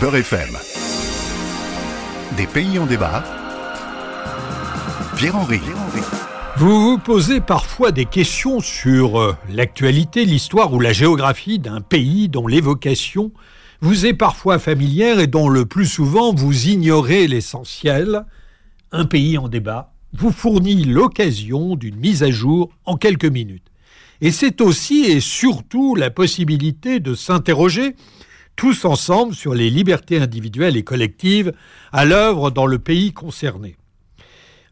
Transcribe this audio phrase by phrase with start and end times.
[0.00, 0.14] Beurre.
[2.36, 3.24] Des pays en débat.
[5.16, 5.60] Pierre-Henri.
[6.56, 12.28] Vous vous posez parfois des questions sur euh, l'actualité, l'histoire ou la géographie d'un pays
[12.28, 13.32] dont l'évocation
[13.80, 18.24] vous est parfois familière et dont le plus souvent vous ignorez l'essentiel.
[18.92, 23.66] Un pays en débat vous fournit l'occasion d'une mise à jour en quelques minutes.
[24.20, 27.96] Et c'est aussi et surtout la possibilité de s'interroger
[28.58, 31.52] tous ensemble sur les libertés individuelles et collectives
[31.92, 33.76] à l'œuvre dans le pays concerné.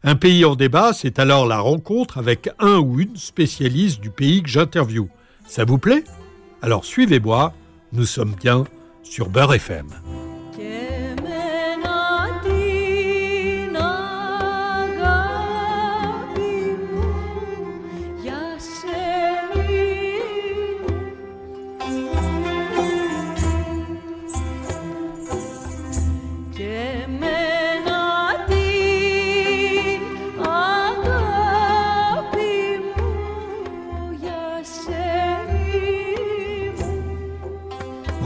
[0.03, 4.43] Un pays en débat, c'est alors la rencontre avec un ou une spécialiste du pays
[4.43, 5.07] que j'interviewe.
[5.47, 6.03] Ça vous plaît?
[6.61, 7.53] Alors suivez-moi,
[7.93, 8.65] nous sommes bien
[9.03, 9.87] sur Beurre FM.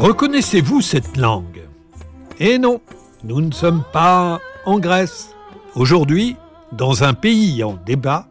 [0.01, 1.61] Reconnaissez-vous cette langue?
[2.39, 2.81] Eh non,
[3.23, 5.35] nous ne sommes pas en Grèce.
[5.75, 6.37] Aujourd'hui,
[6.71, 8.27] dans un pays en débat,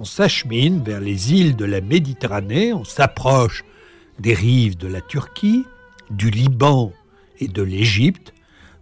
[0.00, 3.62] on s'achemine vers les îles de la Méditerranée, on s'approche
[4.20, 5.66] des rives de la Turquie,
[6.08, 6.92] du Liban
[7.40, 8.32] et de l'Égypte,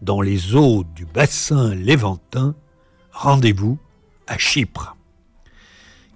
[0.00, 2.54] dans les eaux du bassin léventin.
[3.10, 3.76] Rendez-vous
[4.28, 4.96] à Chypre.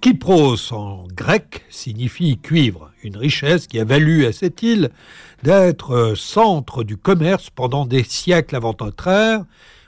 [0.05, 4.91] Kypros en grec signifie cuivre, une richesse qui a valu à cette île
[5.41, 9.45] d'être centre du commerce pendant des siècles avant notre ère,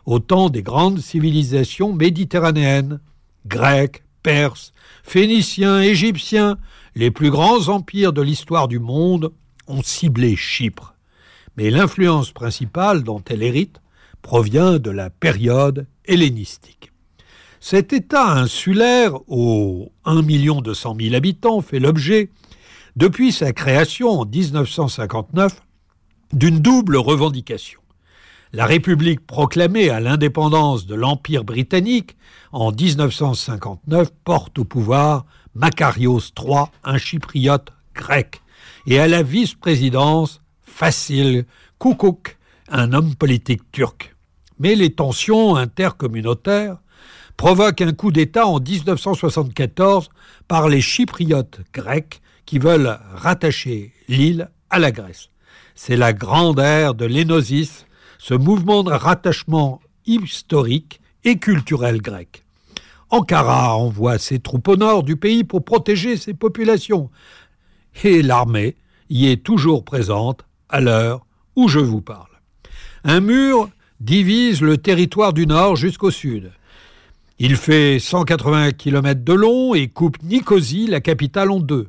[0.07, 2.99] au temps des grandes civilisations méditerranéennes,
[3.45, 6.57] grecs, perses, phéniciens, égyptiens,
[6.95, 9.31] les plus grands empires de l'histoire du monde
[9.67, 10.95] ont ciblé Chypre.
[11.57, 13.81] Mais l'influence principale dont elle hérite
[14.23, 16.91] provient de la période hellénistique.
[17.69, 20.21] Cet État insulaire, aux 1
[20.61, 22.29] 200 000 habitants, fait l'objet,
[22.95, 25.61] depuis sa création en 1959,
[26.31, 27.81] d'une double revendication.
[28.53, 32.15] La République proclamée à l'indépendance de l'Empire britannique
[32.53, 38.41] en 1959 porte au pouvoir Makarios III, un chypriote grec,
[38.85, 41.45] et à la vice-présidence Fasil
[41.79, 42.37] Koukouk,
[42.69, 44.15] un homme politique turc.
[44.57, 46.77] Mais les tensions intercommunautaires
[47.37, 50.09] provoque un coup d'État en 1974
[50.47, 55.29] par les Chypriotes grecs qui veulent rattacher l'île à la Grèce.
[55.75, 57.85] C'est la grande ère de l'énosis,
[58.17, 62.43] ce mouvement de rattachement historique et culturel grec.
[63.09, 67.09] Ankara envoie ses troupes au nord du pays pour protéger ses populations.
[68.03, 68.75] Et l'armée
[69.09, 71.25] y est toujours présente à l'heure
[71.55, 72.27] où je vous parle.
[73.03, 73.69] Un mur
[73.99, 76.51] divise le territoire du nord jusqu'au sud.
[77.39, 81.87] Il fait 180 km de long et coupe Nicosie, la capitale, en deux.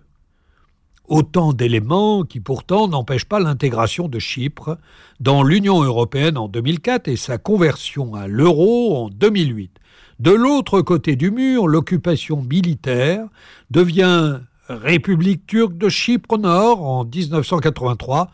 [1.06, 4.76] Autant d'éléments qui pourtant n'empêchent pas l'intégration de Chypre
[5.20, 9.70] dans l'Union européenne en 2004 et sa conversion à l'euro en 2008.
[10.19, 13.25] De l'autre côté du mur, l'occupation militaire
[13.70, 18.30] devient République turque de Chypre nord en 1983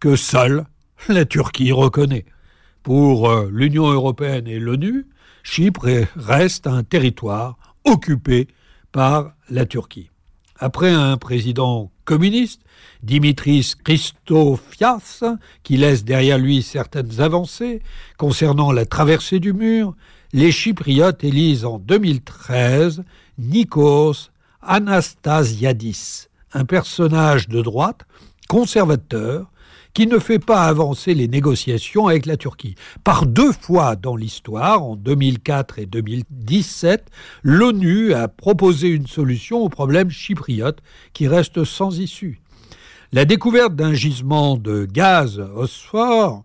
[0.00, 0.66] que seule
[1.08, 2.26] la Turquie reconnaît.
[2.82, 5.06] Pour euh, l'Union européenne et l'ONU,
[5.50, 8.48] Chypre reste un territoire occupé
[8.92, 10.10] par la Turquie.
[10.58, 12.60] Après un président communiste,
[13.02, 15.24] Dimitris Christofias,
[15.62, 17.80] qui laisse derrière lui certaines avancées
[18.18, 19.94] concernant la traversée du mur,
[20.34, 23.04] les Chypriotes élisent en 2013
[23.38, 24.28] Nikos
[24.60, 28.02] Anastasiadis, un personnage de droite
[28.48, 29.50] conservateur
[29.94, 32.74] qui ne fait pas avancer les négociations avec la Turquie.
[33.04, 37.10] Par deux fois dans l'histoire, en 2004 et 2017,
[37.42, 40.78] l'ONU a proposé une solution au problème chypriote
[41.12, 42.40] qui reste sans issue.
[43.12, 46.44] La découverte d'un gisement de gaz phosphore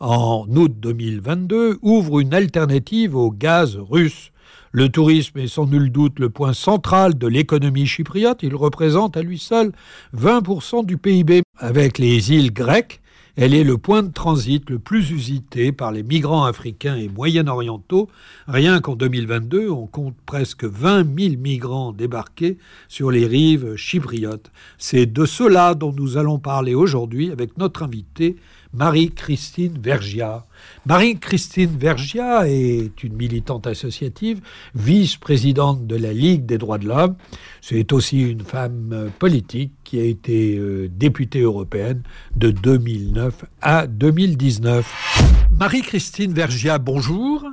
[0.00, 4.30] en août 2022 ouvre une alternative au gaz russe.
[4.76, 8.42] Le tourisme est sans nul doute le point central de l'économie chypriote.
[8.42, 9.70] Il représente à lui seul
[10.16, 11.42] 20% du PIB.
[11.58, 13.00] Avec les îles grecques,
[13.36, 18.08] elle est le point de transit le plus usité par les migrants africains et moyen-orientaux.
[18.46, 22.58] Rien qu'en 2022, on compte presque 20 000 migrants débarqués
[22.88, 24.52] sur les rives chypriotes.
[24.78, 28.36] C'est de cela dont nous allons parler aujourd'hui avec notre invité,
[28.72, 30.44] Marie-Christine Vergia.
[30.86, 34.40] Marie-Christine Vergia est une militante associative,
[34.74, 37.14] vice-présidente de la Ligue des droits de l'homme.
[37.60, 42.02] C'est aussi une femme politique qui a été euh, députée européenne
[42.36, 45.48] de 2009 à 2019.
[45.58, 47.44] Marie-Christine Vergia, bonjour.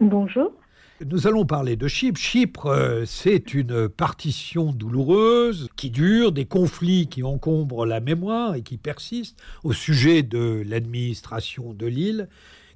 [0.00, 0.52] Bonjour.
[1.04, 2.18] Nous allons parler de Chypre.
[2.18, 8.62] Chypre, euh, c'est une partition douloureuse qui dure, des conflits qui encombrent la mémoire et
[8.62, 12.28] qui persistent au sujet de l'administration de l'île.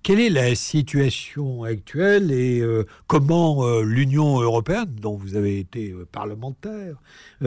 [0.03, 5.95] Quelle est la situation actuelle et euh, comment euh, l'Union européenne, dont vous avez été
[6.13, 6.97] parlementaire,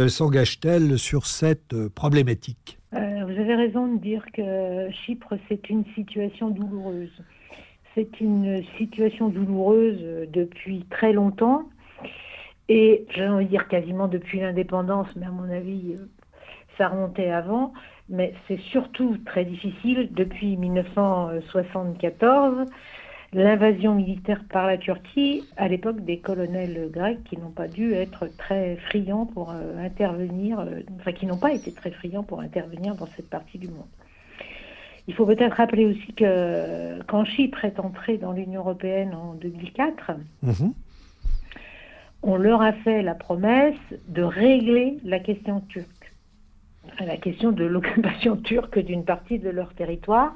[0.07, 2.77] s'engage-t-elle sur cette problématique?
[2.91, 7.11] Vous avez raison de dire que Chypre, c'est une situation douloureuse.
[7.95, 11.69] C'est une situation douloureuse depuis très longtemps
[12.73, 15.95] et j'ai envie de dire quasiment depuis l'indépendance, mais à mon avis,
[16.77, 17.73] ça remontait avant.
[18.11, 22.67] Mais c'est surtout très difficile depuis 1974,
[23.33, 28.27] l'invasion militaire par la Turquie, à l'époque des colonels grecs qui n'ont pas dû être
[28.37, 32.95] très friands pour euh, intervenir, euh, enfin qui n'ont pas été très friands pour intervenir
[32.95, 33.87] dans cette partie du monde.
[35.07, 40.11] Il faut peut-être rappeler aussi que quand Chypre est entré dans l'Union européenne en 2004,
[40.43, 40.73] mhm.
[42.23, 43.79] on leur a fait la promesse
[44.09, 46.00] de régler la question turque,
[46.99, 50.33] la question de l'occupation turque d'une partie de leur territoire,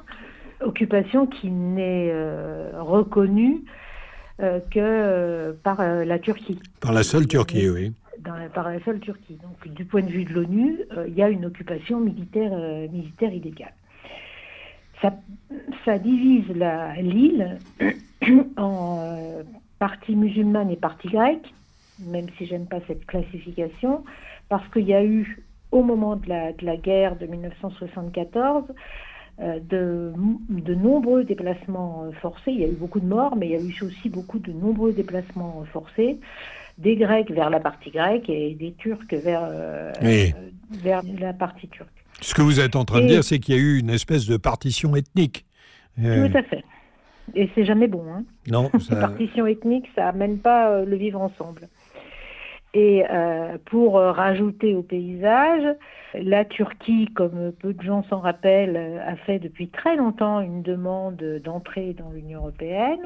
[0.62, 3.62] occupation qui n'est euh, reconnue
[4.42, 6.60] euh, que euh, par la Turquie.
[6.82, 7.94] Par la seule Turquie, oui.
[8.54, 9.38] par la seule Turquie.
[9.42, 12.52] Donc, du point de vue de l'ONU, il y a une occupation militaire,
[12.92, 13.74] militaire illégale
[15.86, 16.48] ça, divise
[17.00, 17.58] l'île
[18.58, 19.44] en
[19.80, 21.54] partie musulmane et partie grecque,
[22.00, 24.04] même si j'aime pas cette classification,
[24.50, 25.44] parce qu'il y a eu,
[25.76, 28.64] au moment de la, de la guerre de 1974,
[29.42, 30.14] euh, de,
[30.50, 32.52] de, nombreux déplacements euh, forcés.
[32.52, 34.52] Il y a eu beaucoup de morts, mais il y a eu aussi beaucoup de
[34.52, 36.18] nombreux déplacements forcés,
[36.78, 39.50] des Grecs vers la partie grecque et des Turcs vers,
[40.72, 41.90] vers la partie turque.
[42.22, 44.26] Ce que vous êtes en train de dire, c'est qu'il y a eu une espèce
[44.26, 45.46] de partition ethnique.
[46.02, 46.64] Euh, Tout à fait.
[47.34, 48.04] Et c'est jamais bon.
[48.12, 48.24] Hein.
[48.48, 48.70] Non.
[48.80, 48.96] Ça...
[48.96, 51.68] partition ethnique, ça amène pas euh, le vivre ensemble.
[52.78, 55.76] Et euh, pour rajouter au paysage,
[56.14, 61.40] la Turquie, comme peu de gens s'en rappellent, a fait depuis très longtemps une demande
[61.42, 63.00] d'entrée dans l'Union européenne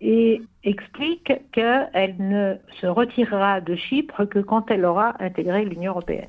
[0.00, 6.28] et explique qu'elle ne se retirera de Chypre que quand elle aura intégré l'Union européenne.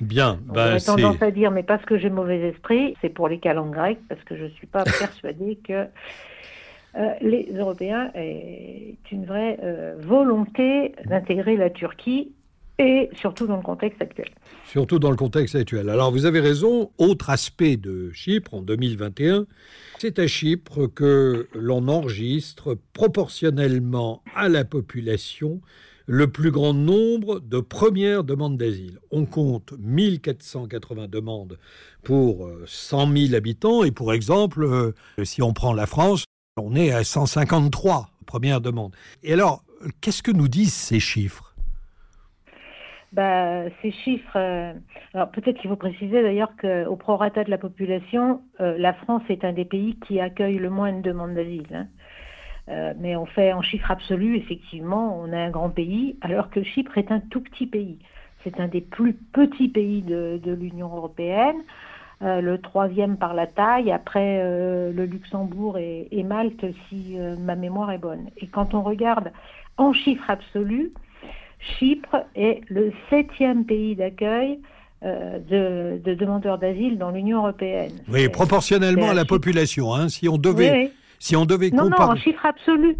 [0.00, 0.38] Bien.
[0.46, 3.70] Bah, J'ai tendance à dire, mais parce que j'ai mauvais esprit, c'est pour les calendes
[3.70, 5.86] grecques, parce que je ne suis pas persuadée que
[6.96, 12.32] euh, les Européens aient une vraie euh, volonté d'intégrer la Turquie
[12.78, 14.28] et surtout dans le contexte actuel.
[14.64, 15.88] Surtout dans le contexte actuel.
[15.88, 19.46] Alors vous avez raison, autre aspect de Chypre en 2021,
[19.98, 25.60] c'est à Chypre que l'on enregistre proportionnellement à la population
[26.06, 28.98] le plus grand nombre de premières demandes d'asile.
[29.10, 31.58] On compte 1480 demandes
[32.02, 34.92] pour 100 euh, 000 habitants et pour exemple,
[35.22, 36.24] si on prend la France,
[36.56, 38.94] on est à 153 premières demandes.
[39.22, 39.62] Et alors,
[40.00, 41.54] qu'est-ce que nous disent ces chiffres?
[43.12, 44.72] Bah, ces chiffres, euh,
[45.12, 49.52] alors peut-être qu'il faut préciser d'ailleurs qu'au prorata de la population, la France est un
[49.52, 51.66] des pays qui accueille le moins de demandes d'asile.
[51.72, 51.86] Hein.
[52.68, 56.62] Euh, mais on fait en chiffre absolu, effectivement, on est un grand pays, alors que
[56.62, 57.98] Chypre est un tout petit pays.
[58.42, 61.56] C'est un des plus petits pays de, l'Union européenne,
[62.24, 67.92] euh, le troisième par la taille, après euh, le Luxembourg et, Malte, si ma mémoire
[67.92, 68.30] est bonne.
[68.38, 69.32] Et quand on regarde
[69.76, 70.92] en chiffre absolu,
[71.58, 74.60] Chypre est le septième pays d'accueil
[75.02, 77.92] de, demandeurs d'asile dans l'Union européenne.
[78.08, 79.94] Oui, proportionnellement à la population.
[79.94, 82.96] Hein, si on devait si on devait non, non, en chiffre absolu.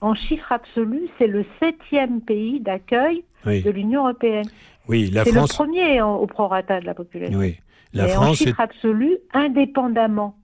[0.00, 4.48] En chiffre absolu, c'est le septième pays d'accueil de l'Union européenne.
[4.88, 7.38] Oui, la C'est le premier au prorata de la population.
[7.38, 7.58] Oui,
[7.92, 10.36] la Mais France en chiffre absolu, indépendamment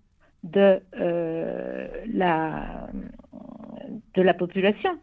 [0.45, 2.88] de euh, la
[4.14, 4.99] de la population,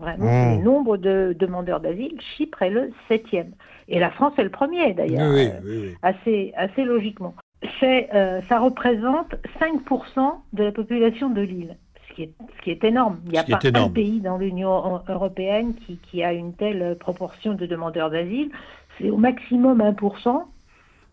[0.00, 0.58] vraiment, mmh.
[0.58, 3.52] le nombre de demandeurs d'asile, Chypre est le septième.
[3.88, 7.34] Et la France est le premier, d'ailleurs, oui, oui, assez, assez logiquement.
[7.82, 11.76] Euh, ça représente 5% de la population de l'île,
[12.08, 13.20] ce qui est, ce qui est énorme.
[13.26, 17.54] Il n'y a pas un pays dans l'Union européenne qui, qui, a une telle proportion
[17.54, 18.50] de demandeurs d'asile.
[18.98, 20.42] C'est au maximum 1%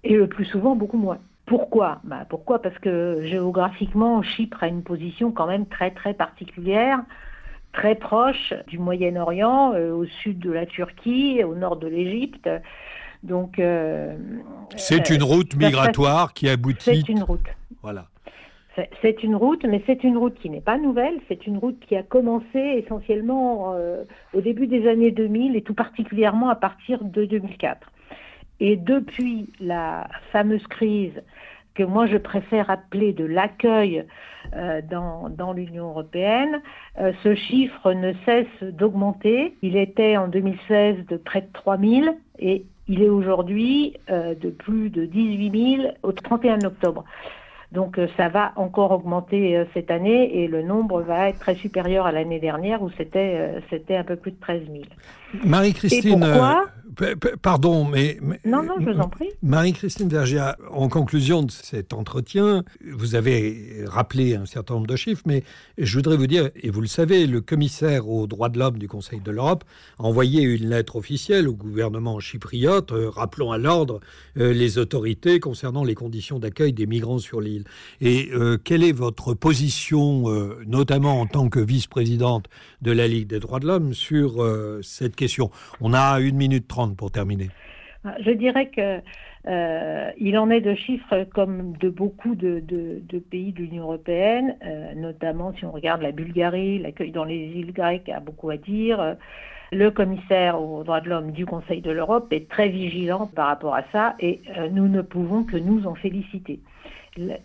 [0.04, 1.20] et le plus souvent beaucoup moins.
[1.46, 2.00] Pourquoi?
[2.04, 2.62] Bah Pourquoi?
[2.62, 7.00] Parce que géographiquement, Chypre a une position quand même très très particulière,
[7.74, 12.50] très proche du Moyen-Orient, euh, au sud de la Turquie, au nord de l'Égypte.
[13.24, 14.16] Donc, euh,
[14.76, 17.02] c'est une route migratoire qui aboutit.
[17.04, 17.48] C'est une route.
[17.82, 18.08] Voilà.
[19.04, 21.20] C'est une route, mais c'est une route qui n'est pas nouvelle.
[21.28, 25.76] C'est une route qui a commencé essentiellement euh, au début des années 2000 et tout
[25.76, 27.93] particulièrement à partir de 2004.
[28.66, 31.22] Et depuis la fameuse crise
[31.76, 34.06] que moi je préfère appeler de l'accueil
[34.56, 36.62] euh, dans, l'Union européenne.
[36.98, 39.58] Euh, ce chiffre ne cesse d'augmenter.
[39.64, 44.50] Il était en 2016 de près de 3 000 et il est aujourd'hui euh, de
[44.50, 47.04] plus de 18 000 au 31 octobre.
[47.74, 51.56] Donc euh, ça va encore augmenter euh, cette année et le nombre va être très
[51.56, 54.84] supérieur à l'année dernière où c'était euh, c'était un peu plus de 13 000.
[55.44, 59.30] Marie-Christine, euh, pardon, mais, mais- Non, non, je vous en prie.
[59.42, 65.24] Marie-Christine Vergia, en conclusion de cet entretien, vous avez rappelé un certain nombre de chiffres,
[65.26, 65.44] mais
[65.80, 68.88] je voudrais vous dire, et vous le savez, le commissaire aux droits de l'homme du
[68.88, 69.64] Conseil de l'Europe
[69.98, 74.02] a envoyé une lettre officielle au gouvernement chypriote, rappelant à l'ordre
[74.36, 77.63] les autorités concernant les conditions d'accueil des migrants sur l'île.
[78.02, 82.50] Et euh, quelle est votre position, euh, notamment en tant que vice-présidente
[82.82, 85.50] de la Ligue des droits de l'homme, sur euh, cette question?
[85.82, 87.50] On a une minute trente pour terminer.
[88.26, 89.00] Je dirais que
[90.20, 92.62] il en est de chiffres comme de beaucoup de,
[93.30, 94.56] pays de l'Union européenne,
[94.96, 99.18] notamment si on regarde la Bulgarie, l'accueil dans les îles grecques a beaucoup à dire.
[99.74, 103.74] Le commissaire aux droits de l'homme du Conseil de l'Europe est très vigilant par rapport
[103.74, 104.40] à ça et
[104.72, 106.60] nous ne pouvons que nous en féliciter.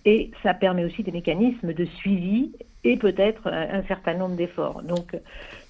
[0.04, 2.52] Et ça permet aussi des mécanismes de suivi
[2.84, 4.82] et peut-être un, un certain nombre d'efforts.
[4.82, 5.16] Donc,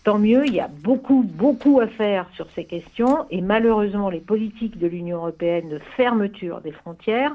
[0.04, 4.20] tant mieux, il y a beaucoup, beaucoup à faire sur ces questions et malheureusement, les
[4.20, 7.34] politiques de l'Union européenne de fermeture des frontières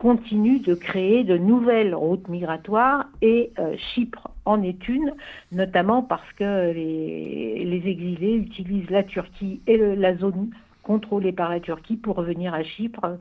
[0.00, 5.12] continuent de créer de nouvelles routes migratoires et euh, Chypre en est une,
[5.52, 10.50] notamment parce que les, exilés utilisent la Turquie et la zone
[10.82, 13.18] contrôlée par la Turquie pour revenir à Chypre.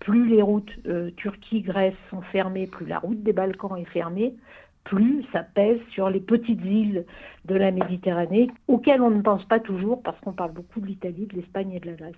[0.00, 4.34] Plus les routes euh, Turquie-Grèce sont fermées, plus la route des Balkans est fermée,
[4.84, 7.04] plus ça pèse sur les petites îles
[7.44, 11.26] de la Méditerranée, auxquelles on ne pense pas toujours parce qu'on parle beaucoup de l'Italie,
[11.26, 12.14] de l'Espagne et de la Grèce.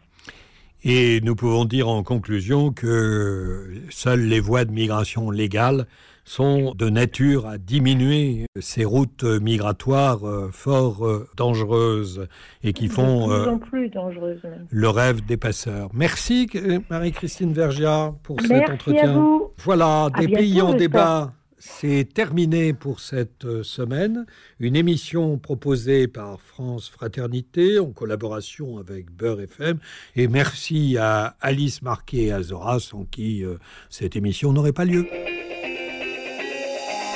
[0.84, 5.86] Et nous pouvons dire en conclusion que seules les voies de migration légales
[6.24, 12.26] sont de nature à diminuer ces routes migratoires euh, fort euh, dangereuses
[12.62, 14.42] et qui font de plus euh, en plus dangereuses.
[14.44, 14.66] même.
[14.70, 15.90] le rêve des passeurs.
[15.92, 16.48] Merci
[16.90, 19.10] Marie-Christine Vergia pour cet Merci entretien.
[19.10, 19.50] à vous.
[19.58, 21.32] Voilà, À des bientôt, pays en débat.
[21.64, 24.26] C'est terminé pour cette semaine.
[24.58, 29.78] Une émission proposée par France Fraternité en collaboration avec Beurre FM.
[30.16, 33.58] Et merci à Alice Marquet et Azora, sans qui euh,
[33.90, 35.06] cette émission n'aurait pas lieu.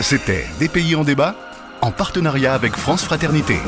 [0.01, 1.35] C'était Des pays en débat
[1.81, 3.59] en partenariat avec France Fraternité.